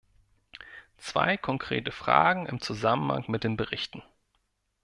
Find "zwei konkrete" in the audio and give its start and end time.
0.97-1.91